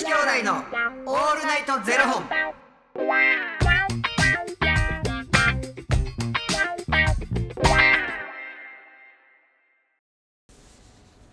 [0.00, 0.54] 子兄弟の
[1.04, 2.24] オールナイトゼロ本。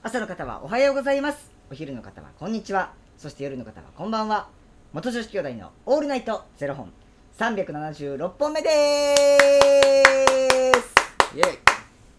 [0.03, 4.49] 朝の方はおはようございますお昼の方はこんにちはそして夜の方はこんばんは
[4.91, 6.91] 元女子兄弟のオールナイトゼロ本
[7.39, 8.69] 376本目で
[9.27, 9.56] す。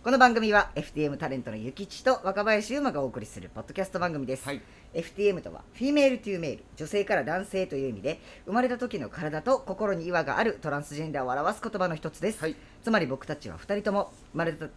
[0.08, 4.62] この番組は FTM タレントのゆきちと若林優馬がお送りするポッドキャスト番組です、はい。
[4.94, 6.64] FTM とは Female to Male。
[6.76, 12.56] 女性から男性という意味で生まれた時の体と心に違和があるトランスジェンダーを表す言葉の一つです、はい。
[12.82, 14.68] つまり僕たちは2人とも生まれた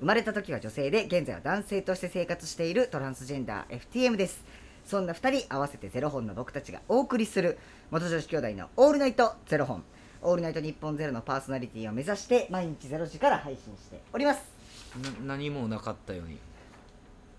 [0.00, 4.42] 生まれた時は女性で現在は男性として生活しているトランスジェンダー FTM です。
[4.84, 7.58] そんな2人合わせてゼロ本の僕たちがお送りする
[7.92, 9.84] 元女子兄弟のオールナイトゼロ本。
[10.26, 14.53] オールナイトニッポンゼロのパーソナリティを目指して毎日ゼロ時から配信しております
[15.02, 16.38] な何もなかったように。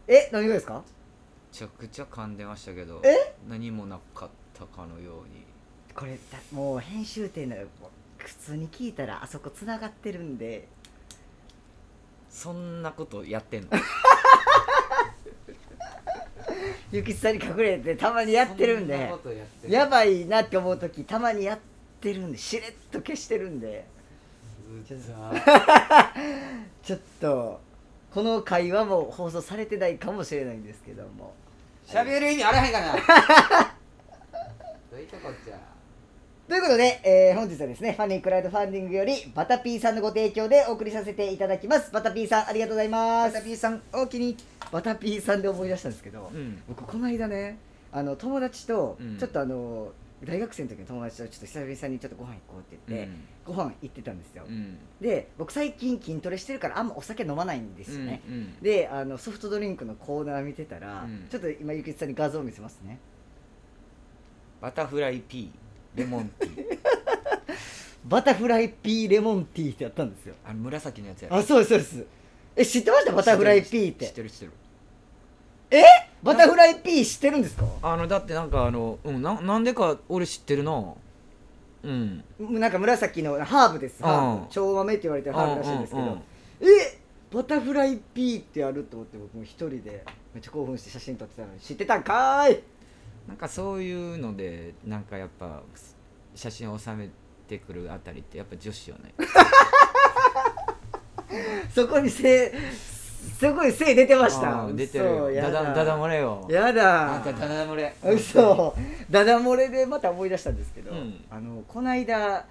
[0.07, 0.83] めえ何がですか？
[1.51, 3.35] ちゃくちゃ噛んでましたけどえ？
[3.47, 5.43] 何もなかったかのように。
[5.95, 7.55] これだもう編集点の
[8.17, 10.67] 普通に聞いたらあそこつながってるんで。
[12.29, 13.69] そんなことやってんの？
[16.91, 21.59] ゆきつさんに隠れてたまにやってるんそなでことやってやばいなって思う時たまにやっ
[22.01, 22.37] てるんで。
[22.37, 23.87] しれっと消してるんで
[26.84, 27.59] ちょっと
[28.13, 31.34] この会話も放送されてないかもしれないんですけども。
[31.85, 32.93] 喋る意味あらへんかな。
[34.90, 35.57] どういうとこっちゃ。
[36.48, 41.91] ということで、えー本日はですねファニークラウドファンディングよりバタピーさんのご提供でお送りさせていただきます。
[41.91, 43.34] バタピーさんありがとうございます。
[43.34, 44.37] バタピーさんおおきに
[44.71, 46.62] バタピーさんで思い出したんですけど、うん。
[46.68, 47.57] 僕この間ね
[47.91, 49.18] あの友達と、うん。
[49.18, 49.91] ちょっとあの
[50.26, 53.09] 大学生の時の友達とちょっと久々にちょっとご飯行こうって言って、
[53.45, 54.77] ご飯行ってたんですよ、うん。
[54.99, 61.27] で僕最近筋トレしてるからあんまお酒飲まないんですよね、うんうんであのソフトドリンクのコーナー見てたら、うん。
[61.29, 62.99] ちょっと今ゆきつさんに画像を見せますね。
[64.62, 66.79] バタフライピーレモンティー。
[68.06, 70.35] バタフライピーレモンティーってやったんですよ。
[70.46, 72.06] あの紫のやつやあそうですそうです。
[72.56, 73.12] え知ってました？
[73.12, 74.52] バタフライピーっ知っててる知ってる
[75.72, 75.84] え？
[76.24, 77.66] バタフライピー知ってるんですか？
[77.81, 80.94] あのだってなんかあの、うん、ななんでか俺知ってるな。
[81.84, 82.24] うん。
[82.40, 84.02] なんか紫のハーブです。
[84.02, 86.20] ハーうんブ超豆って言われてるハーブらしいんですけど、うんうんうん。
[86.20, 87.00] え？
[87.34, 92.64] バタフライピーってやると思って僕も一人でめっちゃ興奮して写真撮ってたのに知ってたんかーい。
[93.28, 95.62] なんかそういうのでなんかやっぱ
[96.34, 97.09] 写真を収め
[97.48, 99.14] てくるあたりってやっぱ女子よね。
[101.74, 102.54] そこにせ
[103.40, 104.68] すごい精出てました。
[104.72, 105.06] 出てる。
[105.06, 106.48] よ嘘やダダダダ漏れよ。
[106.50, 107.16] やだ。
[107.16, 107.94] あんたダダ漏れ。
[108.03, 108.76] 嘘。
[109.09, 111.25] ダダ漏れでまた思い出したんですけど、うん。
[111.30, 112.46] あのこの間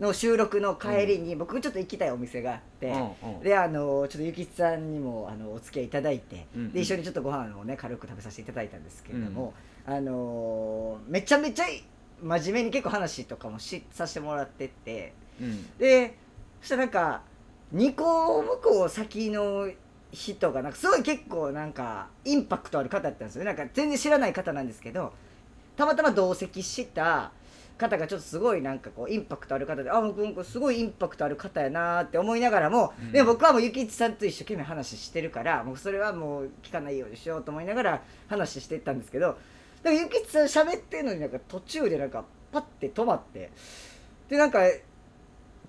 [0.00, 3.40] の収録の帰りに、僕ちょっと行きたいお店があって、うんうん。
[3.40, 6.72] であのちょっとゆきつさんにもあのお付き合いいただいて、うんうん。
[6.72, 9.52] で一緒にちょっとご飯をね軽く食べさせていただいたんですけれども、
[9.86, 11.66] あのめちゃめちゃ
[12.22, 15.12] 真面目に結構話とかもしさせてもらってって。
[15.40, 15.78] うん。
[15.78, 16.16] で
[16.60, 17.22] そしたらなんか
[17.74, 19.68] 2個向こう先の
[20.12, 23.46] 人がなんかすごい結構なんかインパクトある方だったんですよね。
[23.46, 25.12] なんか全然知らない方なんですけど
[25.74, 27.32] たまたま同席した
[27.78, 33.12] 方がちょっとすごいなんかこうインパクトある方であ僕なんかすごいインパクトある方やなーって思いながらも、うん。
[33.12, 39.38] でも僕はもうゆきちさんと一生懸命話してるからもうそれはもう聞かないようにしようと思いながら話してったんですけどだか
[39.84, 43.50] らゆきちさん喋ってるのになんか途中でなんかパッて止まって
[44.28, 44.60] でなんか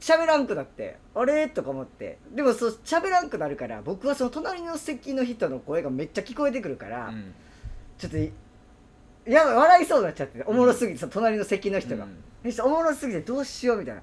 [0.04, 1.48] 喋らんくなってあれ？
[1.48, 2.20] とか思って。
[2.36, 7.34] でもそう喋らんくなるから僕はその隣の席の人の声がめっちゃ聞こえてくるから、うん。
[7.98, 8.30] ちょっとい
[9.26, 12.06] やばい笑いそうになっちゃっておもろすぎてその隣の席の人が、
[12.66, 13.78] おもろすぎてどうしよう？
[13.78, 14.02] みたいな。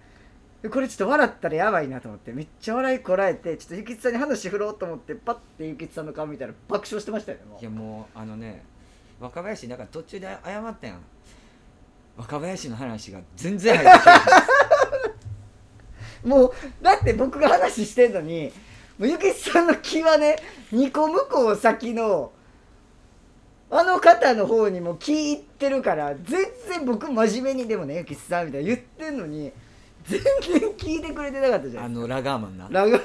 [0.62, 7.60] でこれちょっと笑ったらやばいなと思ってめっちゃ笑いこらえてちょっとゆきつさんに話振ろうと思ってパッてゆきつさんの顔見たら爆笑してましたよねもう。
[7.60, 8.62] いやもうあのね
[9.20, 10.98] 若林なんか途中で謝ったやん。
[12.16, 14.04] 若林の話が全然入ってき
[16.24, 18.52] もうだって僕が話してんのに
[18.98, 20.36] もうゆきつさんの気はね
[20.72, 22.32] 2個向こう先の
[23.70, 29.52] あの方の方にも聞いてるから全然僕真面目にでもねゆきつさんみたいな言ってんのに
[30.04, 32.68] 全然聞いてくれてなかったじゃんあのラガーマンな。
[32.68, 33.00] めラグ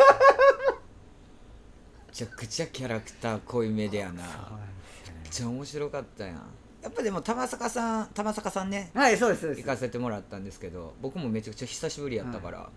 [2.12, 4.14] ちゃくちゃキャラクター濃いめでやな。
[4.14, 4.24] めっ
[5.30, 6.36] ちゃ面白かったやん。
[6.82, 9.62] やっぱでも玉坂さん玉坂さんねはいそうですそうです。
[9.62, 12.70] 行かせてもらったんですけど僕もめちゃくちゃ久しぶりやったから、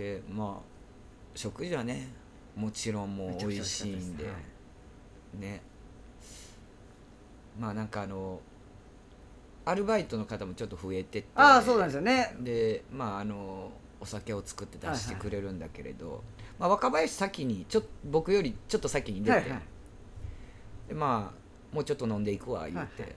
[0.00, 0.64] でまあ
[1.34, 2.08] 食事はね
[2.56, 4.34] もちろんもう美味しいんでめちゃくちゃ美味しかっ
[5.34, 5.62] たね。
[7.60, 8.40] まあなんかあの
[9.66, 12.34] アルバイトの方もちょっと増えてってああそうなんですよね。
[12.40, 13.70] でまああの
[14.00, 16.22] お酒を作って出してくれるんだけれど、
[16.58, 19.60] まあ、若林先にちょっ僕よりちょっと先に出て、はいはい。
[20.88, 23.16] でまあもうちょっと飲んでいくわ言うて、はいは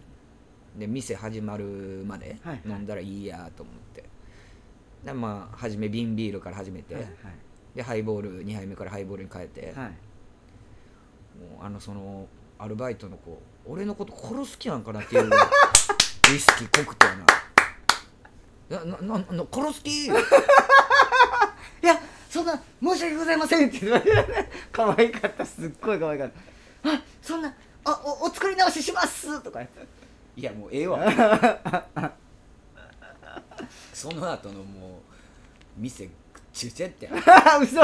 [0.78, 2.62] で店始まるまではい。
[2.66, 4.04] 飲んだらいいやと思って、
[5.06, 7.06] でまあ初め瓶ビールから始めて、はい
[7.76, 9.90] でハイボール2杯目からハイボールに変えて、はい。
[11.40, 12.28] もうあのその
[12.60, 15.30] アルバイトの子俺のこと殺す気なんかなっていうウ
[16.36, 17.08] イスキー濃くて
[18.70, 18.86] な。
[18.86, 20.06] ななな殺す気？
[20.06, 20.10] い
[21.82, 22.00] や
[22.30, 25.44] そんな申し訳ございませんって言われて可愛かった。
[25.44, 26.32] すっごい可愛かっ
[26.84, 26.92] た。
[26.92, 27.52] あそんな
[27.86, 29.42] あおお作り直しします！
[29.42, 29.68] とかい
[30.38, 31.00] やもうええわ
[33.94, 35.02] その後のも
[35.78, 36.12] う店くっ
[36.52, 37.10] ちゅうちゃって。
[37.62, 37.80] 嘘。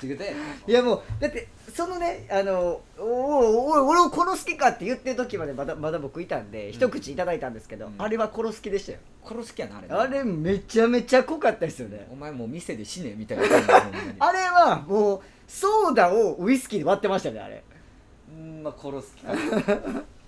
[0.00, 0.34] ちゅうて。
[0.66, 7.94] いやもうだってそのねあのおおお俺を殺す気かって言ってる時までまだまだ僕いたんで、一口いただいたんですけど、うん。
[7.98, 8.98] あれは殺す気でしたよ。
[9.24, 12.06] 殺す気やなあれあれめちゃめちゃ濃かったですよね。
[12.10, 14.14] お前もう店で死ねみたいな感じだほんまに。
[14.18, 17.62] あれはもうソーダをウイスキーで割ってましたねあれ。
[18.32, 19.32] うんまあ殺す気か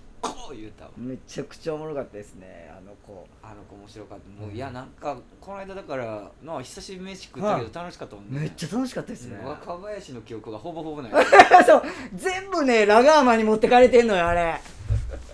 [0.53, 0.91] こう言うたわ。
[0.95, 2.71] めちゃくちゃおもろかったですね。
[2.71, 3.27] あの子。
[3.41, 4.41] あの子面白かった。
[4.41, 11.11] もういやなんかこの間だからなあ久しぶりに飯食ったけど楽しかったもんね、めっちゃ楽しかったですね、うん若林の記憶がほぼほぼない。
[11.65, 11.83] そう
[12.13, 14.59] 全部ねラガーマンに持ってかれてんのよあれ。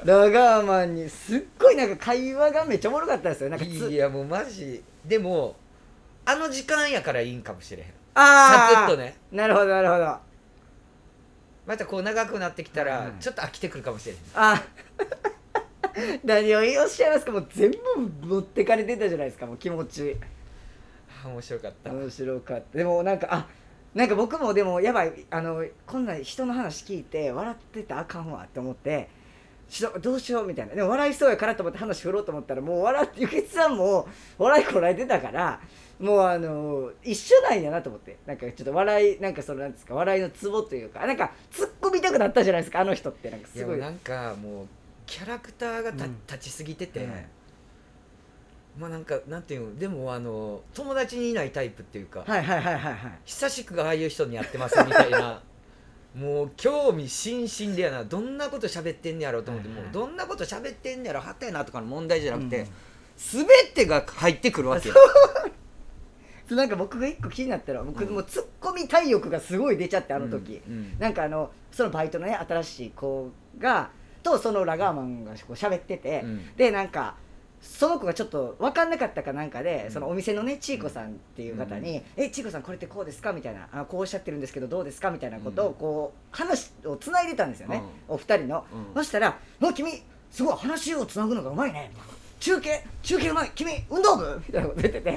[0.06, 3.50] ラガーマンにすっごいなんか会話がめっちゃおもろかったですよ。
[3.50, 4.81] なんかついやもうマジ。
[5.06, 5.56] でも
[6.25, 7.89] あの時間やからいいんかもしれへん。
[8.13, 9.16] ああサクッとね。
[9.31, 10.07] なるほどなるほど。
[10.07, 10.21] あ
[11.69, 14.62] またこう長くなってきたらはいちょっと飽きてくるかもしれへんあ
[16.25, 17.31] 何をおっしゃいますか？
[17.31, 17.71] もう全
[18.21, 20.16] 部持ってかれてたじゃないですかもう気持ち。
[21.24, 21.92] あ面白かった。
[21.92, 22.77] 面白かった。
[22.77, 23.48] でもなんかあ
[23.94, 29.10] なんか僕もでもやばいあのこんな人の話聞いて笑ってたらあかんわって思って
[29.68, 30.75] しどどうしようみたいな。
[30.75, 34.07] でも笑いそうやからと思って話振ろうと思ったらもう笑ってゆきつさんも
[34.38, 35.60] 笑いこらえてたから
[35.99, 38.17] もうあの一緒なんやなと思って。
[38.25, 43.29] なんかちょっと笑いなんかそのなんですか笑いのツボというかなんか突っ込みたくなったじゃないですかあの人って。
[43.29, 43.79] なんかいすごい。
[43.79, 44.67] やなんかもう
[45.05, 46.15] キャラクターがた、うん。
[46.25, 47.11] 立ちすぎてて、うん。
[48.79, 53.19] まあなんかなんていうのでもあの友達にいないタイプっていうか、はいはいはいはいはい。
[53.25, 55.41] 久しくああいう人にやってますみたいな。
[56.15, 58.03] もう興味津々でやな。
[58.05, 59.83] どんなこと喋ってんねやろうと思って、はいはい。
[59.85, 61.19] もうどんなこと喋ってんねやろ。
[61.19, 62.67] はたやなとかの問題じゃなくて、うん。
[63.17, 64.95] 全てが入ってくるわけよ
[66.49, 70.73] そうなんか僕が一個気になったのは僕もうツッコミ体欲がすごい出ちゃってあの時、うん。
[70.73, 73.29] うんなんかあのそのバイトのね新しい子
[73.59, 73.91] が
[74.23, 76.55] とそのラガーマンがこう喋ってて、うん。
[76.55, 77.15] でなんか
[77.61, 79.91] その子がちょっと分かんなかったかなんかで、うん。
[79.91, 88.93] そのお店のねちいこさんっていう方に「えちいこさんこれってこうですか?」みたいなあ「こうおっしゃってるんですけどどうですか?」みたいなことをこう話をつないでたんですよね、お二人の、うん。
[88.95, 89.91] そしたら「もう君
[90.31, 91.91] すごい話をつなぐのがうまいね」
[92.39, 93.51] 中継中継うまい。
[93.53, 94.41] 君運動部？
[94.47, 95.09] みたいなこと言ってて。
[95.12, 95.13] い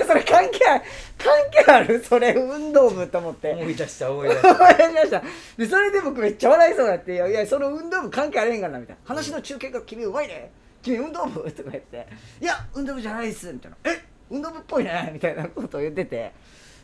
[0.00, 0.84] やそれ関係ある。
[1.16, 2.02] 関係ある？
[2.02, 3.52] それ運動部と思って。
[3.52, 5.22] 思い出した思い出し 思たい出した。
[5.56, 10.50] でそれで僕めっちゃ笑いそうになって「いやいやその運動部関係あれへんからな」みたいな「話の中継が君うまいね。
[10.82, 12.06] 君運動部?」とか言って
[12.40, 14.02] 「いや運動部じゃないっす」みたいな「え？
[14.30, 16.32] 運動部っぽいね」みたいなことを言ってて。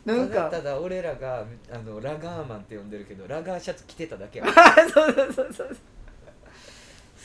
[0.05, 0.49] なんか。
[0.51, 4.45] ただ俺らがあのラガーマンって呼んでるけどラガーシャツ着てただけや。
[4.93, 5.77] そうそうそうそう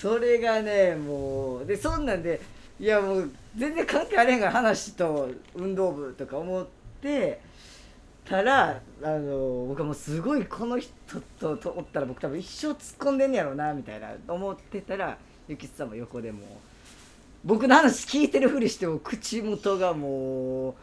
[0.01, 2.41] それがねもうでそんなんで
[2.79, 6.67] いやもう全然関係あれへんから話と運動部とか思っ
[7.03, 7.41] て
[8.25, 10.93] たらあの僕はもうすごいこの人
[11.41, 15.19] ととおったら僕多分一生突っ込んでんねやろうなみたいな思ってたら
[15.49, 16.61] ゆきつさんも横でも
[17.45, 20.75] 僕の話聞いてるふりしても口元がもう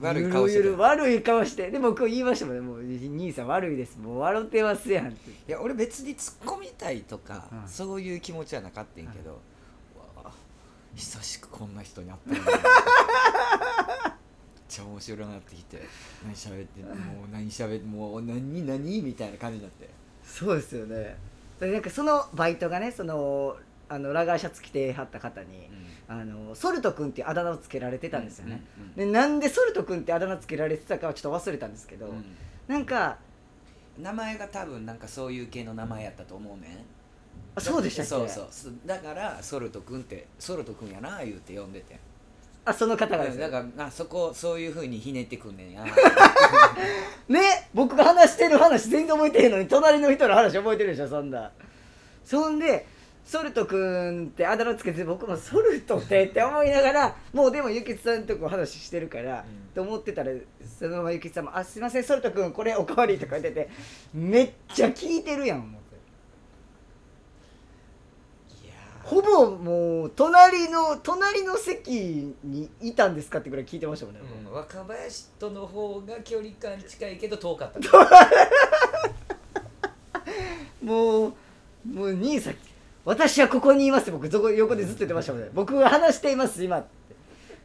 [0.00, 1.70] 悪い顔してたゆるゆる悪い顔して。
[1.70, 2.60] で僕言いましたもんね。
[2.60, 3.98] もう兄さん悪いです。
[3.98, 5.30] もう笑ってますやんって。
[5.30, 7.68] いや俺別に突っ込みたいとか、うん。
[7.68, 9.40] そういう気持ちはなかったんやけど、
[9.96, 10.30] うわあ
[10.94, 12.44] 久しくこんな人に会ったのに。
[12.46, 12.54] めっ
[14.68, 15.82] ちゃ面白くなってきて
[16.24, 16.90] 何喋っても
[17.28, 19.02] う何喋ってもう何何？
[19.02, 19.88] みたいな感じになって。
[20.24, 21.16] そうですよね。
[21.58, 23.56] でなんかそのバイトがねその
[23.92, 25.68] あのラガーシャツ着てはった方に、
[26.08, 32.24] あのソルト君っていうあだ名をつけられてたんですよね、うんうんでなんでソルト君ってあだ名つけられてたかはちょっと忘れたんですけど、うん。
[32.68, 33.18] なんか
[33.98, 36.84] 名前が多分なんかそういう系の名前やったと思うね
[37.54, 38.08] あそうでしたっけ？
[38.08, 38.46] そうそう。
[38.50, 41.98] すだからソルト君ってソルト君やな言うて呼んでて。
[42.64, 43.50] あその方がですだね。
[43.50, 45.84] からあそこそういうふうにひねってくんねんや。
[47.28, 51.50] ね僕が話してる話全然覚えてへんのに隣の人の話覚えてるでしょそんな。
[52.24, 52.86] そんで
[53.24, 59.44] ソルトくんってあだ名つけて僕もソルトってって思いながらもうでもゆきつさんとこ話してるから、うん。
[59.74, 60.32] と思ってたら
[60.78, 63.70] そのままゆきつさんも「あすいませんソルトくんこれおかわり」とか言ってて
[64.12, 65.96] めっちゃ聞いてるやん思って。
[68.64, 68.74] いや
[69.04, 77.78] ほぼもう隣の隣の席にいたんですかってぐらい聞いてましたもんね、うん、若林との方が距離感近いけど遠かった。
[80.82, 81.34] もう
[81.84, 82.54] もう兄さん
[83.10, 84.12] 私はここにいます。
[84.12, 85.48] 僕そこ横でずっと言ってましたもんね。
[85.52, 86.86] 僕は話しています今。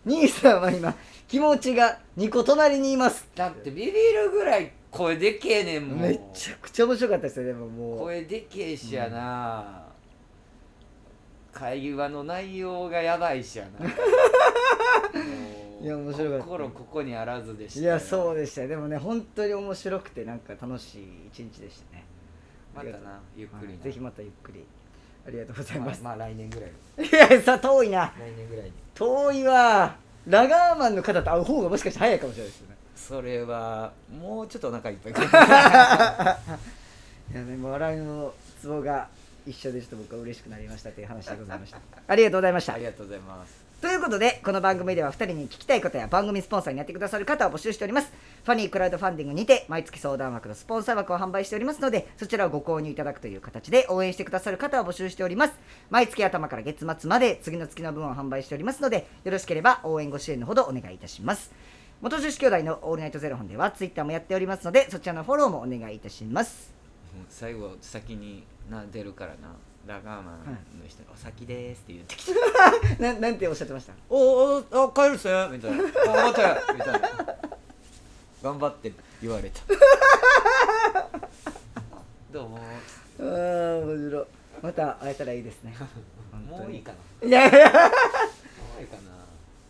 [0.03, 0.95] 兄さんは今
[1.27, 3.29] 気持ちが2個隣にいます。
[3.35, 5.99] だってビビるぐらい声でけえねんもん。
[5.99, 7.99] めちゃくちゃ面白かったですよでももう。
[7.99, 9.83] 声でけえしやな、
[11.53, 13.85] 会話の内容がやばいしやな。
[15.79, 16.43] いや面白かった。
[16.45, 18.63] 心ここにあらずでしたいやそうでした。
[18.63, 22.03] よでもね本当に面白くてなんか楽しい一日でしたね。
[22.75, 23.73] またなゆっくりな。
[23.73, 24.65] はいぜひまたゆっくり
[25.27, 26.71] ありがとうございます、まあ、まあ来年ぐらい
[27.07, 28.13] いやさ遠いな。
[28.17, 28.71] 来年ぐらいに。
[28.93, 29.95] 遠いわ。
[30.27, 32.75] ラガーマンの方と会う方がもしかして早いかもしれないですよね。
[32.95, 35.13] それはもうちょっとお腹いっぱい。
[35.13, 36.39] か
[37.31, 39.07] いやでも笑いのツボが
[39.45, 41.79] 一緒でちょっと僕は嬉しくなりましたという話でございました。
[42.07, 42.73] ありがとうございました。
[42.73, 48.11] ありがとうございますということでこの番組では2人に聞きたいことや番組スポンサーになってくださる方を募集しております。
[48.43, 55.53] ファニークラウドファンディングにて毎月相談枠のスポンサー枠を販売しておりますのでそちらをご購入いただくという形で応援してくださる方を募集しております。
[55.89, 61.51] 毎月頭から月末まで次の月の分を販売しておりますのでよろしければ応援ご支援のほどお願いいたします。
[62.01, 66.73] 元女子兄弟のオールナイトゼロ本ではツイッターもやっておりますのでそちらのフォローもお願いいたします。
[67.29, 69.55] 最後先にな出るからな。
[69.85, 70.45] ラガーマン
[70.81, 72.33] の人に「お先です」って言ってきて
[73.03, 75.77] ななんておっしゃってました「おーおー帰るっすよ」みたいな
[76.23, 77.09] 「あまたや」みたいな。
[78.43, 78.91] 頑張って
[79.23, 79.61] 言われた。
[82.31, 82.59] どうも
[83.19, 84.25] あー面白い。
[84.61, 85.75] また会えたらいいですね。
[86.49, 87.27] もういいかな。
[87.27, 87.79] いやいやも
[88.77, 89.01] ういいかな。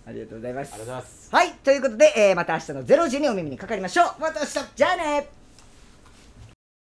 [0.08, 0.74] ありがとうございます。
[0.74, 1.30] ありがとうございます。
[1.32, 4.08] はいということで、えーまた明日の0時にお耳にかかりましょう。
[4.20, 5.30] また明日じゃあね